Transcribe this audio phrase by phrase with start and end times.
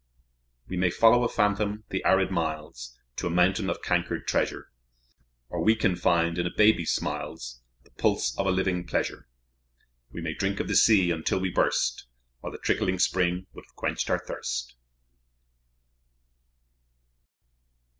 [0.67, 4.71] We may follow a phantom the arid miles To a mountain of cankered treasure,
[5.47, 9.27] Or we can find, in a baby's smiles, The pulse of a living pleasure.
[10.09, 12.07] We may drink of the sea until we burst,
[12.39, 14.73] While the trickling spring would have quenched our thirst.